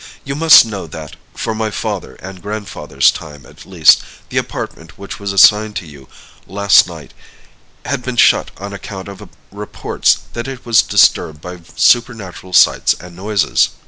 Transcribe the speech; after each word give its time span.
You 0.23 0.33
must 0.33 0.65
know 0.65 0.87
that, 0.87 1.15
for 1.35 1.53
my 1.53 1.69
father 1.69 2.15
and 2.15 2.41
grandfather's 2.41 3.11
time 3.11 3.45
at 3.45 3.67
least, 3.67 4.01
the 4.29 4.39
apartment 4.39 4.97
which 4.97 5.19
was 5.19 5.31
assigned 5.31 5.75
to 5.75 5.85
you 5.85 6.09
last 6.47 6.87
night 6.87 7.13
had 7.85 8.01
been 8.01 8.17
shut 8.17 8.49
on 8.57 8.73
account 8.73 9.07
of 9.07 9.29
reports 9.51 10.17
that 10.33 10.47
it 10.47 10.65
was 10.65 10.81
disturbed 10.81 11.39
by 11.39 11.59
supernatural 11.75 12.53
sights 12.53 12.95
and 12.99 13.15
noises. 13.15 13.69